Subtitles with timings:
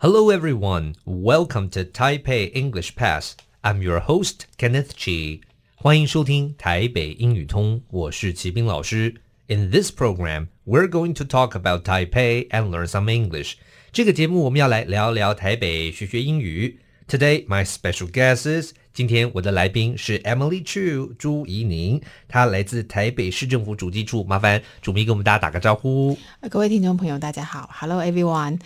[0.00, 0.94] Hello, everyone.
[1.04, 3.34] Welcome to Taipei English Pass.
[3.62, 5.40] I'm your host, Kenneth Chi.
[5.74, 9.14] 欢迎收听台北英语通，我是齐斌老师。
[9.48, 13.54] In this program, we're going to talk about Taipei and learn some English.
[13.92, 16.80] 这个节目我们要来聊聊台北，学学英语。
[17.08, 24.24] Today, my special guest is 今天我的来宾是 Emily Chu 朱怡宁，她来自台北市政府主计处。
[24.24, 26.18] 麻烦主秘跟我们大家打个招呼。
[26.50, 28.58] 各位听众朋友，大家好，Hello everyone，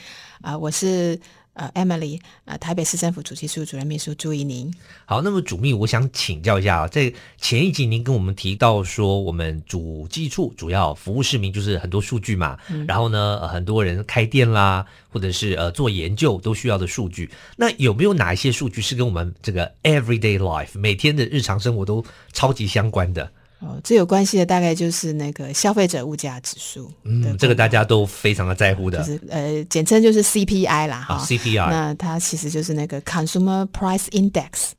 [0.45, 1.19] 啊、呃，我是。
[1.55, 4.73] 呃，Emily，呃，台北市政府主计处主任秘书朱怡宁。
[5.05, 17.31] 好，那么主秘，我想请教一下啊，在前一集您跟我们提到说，我们主计处主要服务市民，就是很多数据嘛，嗯、然后呢、呃，很多人开店啦，或者是呃做研究都需要的数据。
[17.55, 23.31] 那有没有哪一些数据是跟我们这个 everyday life 每天的日常生活都超级相关的？
[23.66, 34.72] 哦，最有关系的大概就是那个消费者物价指数，嗯，这个大家都非常的在乎的，就是呃，简称就是 CPI 啦，哈、哦，CPI，那它其实就是那个 Consumer Price Index。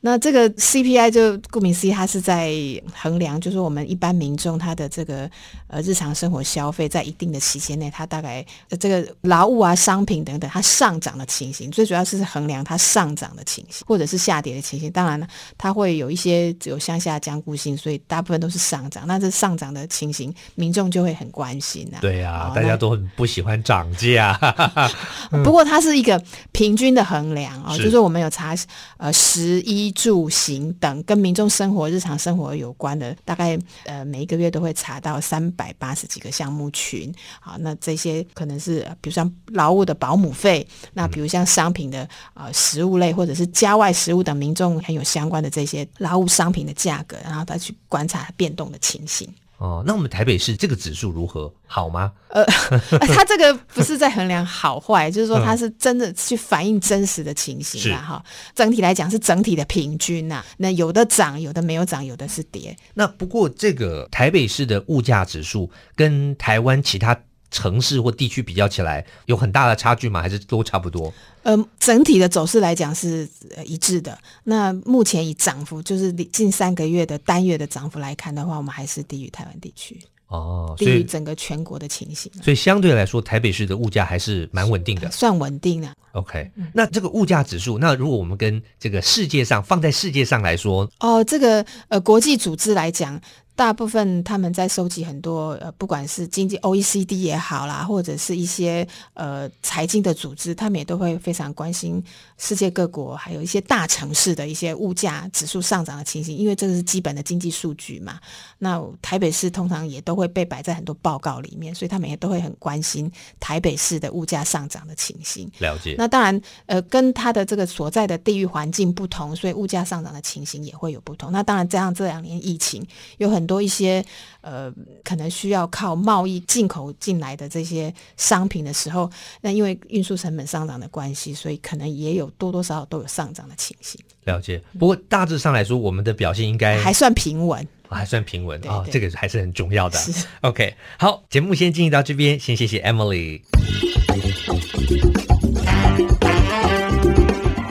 [0.00, 2.52] 那这个 CPI 就顾名思义，它是在
[2.94, 5.28] 衡量，就是我们一般民众他的这个
[5.66, 8.46] 呃日常生活消费，在一定的期间内，它大概
[8.78, 14.88] 这个劳务啊、商品等等，它上涨的情形，最主要是衡量它上涨的情形，或者是下跌的情形。
[14.92, 15.26] 当然了，
[15.58, 19.04] 它会有一些有向下僵固性，所以大部分都是上涨。
[19.04, 21.98] 那这上涨的情形，民众就会很关心啊。
[22.00, 24.38] 对啊，哦、大家都很不喜欢涨价。
[25.42, 28.54] 不过它是一个平均的衡量啊、哦，就是我们有查
[28.98, 29.87] 呃十一。
[29.92, 37.12] 住行等跟民众生活日常生活有关的，大概呃每一个月都会查到三百八十几个项目群。
[37.40, 49.28] 好，那这些可能是比如像劳务的保姆费，那比如像商品的呃食物类或者是家外食物等民众很有相关的这些劳务商品的价格，然后再去观察变动的情形。
[49.58, 51.52] 哦，那我们台北市这个指数如何？
[51.66, 52.12] 好吗？
[52.30, 52.44] 呃，
[53.08, 58.00] 它这个不是在衡量好坏， 就是说它是真的去反映真实的情形啊。
[58.00, 60.46] 哈、嗯，整体来讲是整体的平均呐、啊。
[60.58, 62.76] 那有的涨，有的没有涨，有的是跌。
[62.94, 67.20] 那不过这个台北市的物价指数跟台湾其他
[67.50, 70.20] 城市或地区比较起来，有很大的差距吗？
[70.20, 71.12] 还是都差不多？
[71.42, 73.26] 呃，整体的走势来讲是
[73.64, 74.18] 一致的。
[74.44, 82.30] 那目前以涨幅，就是近三个月的单月的涨幅来看的话，我们还是低于台湾地区哦，低于整个全国的情形。
[82.42, 85.90] 所以相对来说，台北市的物价还是蛮稳定的， 算稳定的。
[86.12, 93.18] OK，那这个物价指数，那如果我们跟这个世界上放在世界上来说，哦，这个呃国际组织来讲。
[93.58, 102.00] 大部分他们在收集很多呃，不管是经济 OECD 也好啦，或者是一些呃财经的组织，他们也都会非常关心
[102.36, 108.20] 世界各国还有一些大城市的一些物价指数上涨的情形，因为这个是基本的经济数据嘛。
[108.58, 115.50] 那台北市通常也都会被摆在很多报告里面，所以他们也都会很关心台北市的物价上涨的情形。
[115.58, 115.96] 了解。
[115.98, 121.32] 那当然，呃，跟他的这个所在的地域环境不同，所以物价上涨的情形也会有不同。
[121.32, 122.86] 那当然，这样这两年疫情
[123.16, 124.04] 有很多一些
[124.42, 124.72] 呃，
[125.02, 129.10] 可能需要靠贸易进口进来的这些商品的时候，
[129.40, 133.98] 那因为运输成本上涨的关系，所以可能也有多多少少都有上涨的情形。
[134.24, 134.62] 了解。
[134.78, 139.98] 不过大致上来说，我们的表现应该还算平稳，还算平稳啊、哦，这个还是很重要的。
[140.42, 143.40] OK，好，节目先进行到这边，先谢谢 Emily。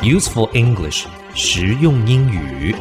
[0.02, 1.06] Useful English，
[1.36, 2.74] 实用英语。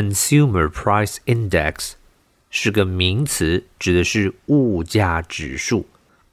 [0.00, 1.92] Consumer Price Index
[2.50, 5.86] 是个名词，指的是物价指数。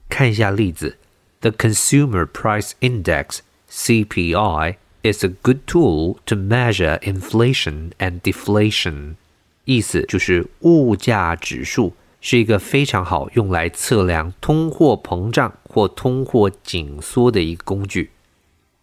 [0.09, 0.97] 看一下例子：
[1.39, 3.39] The Consumer Price Index
[3.71, 9.15] (CPI) is a good tool to measure inflation and deflation。
[9.63, 18.11] 意思就是物价指数是一个非常好用来测量通货膨胀或通货紧缩的一个工具。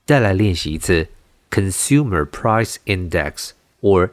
[0.06, 1.08] 再来练习一次：
[1.50, 3.50] Consumer Price Index
[3.82, 4.12] or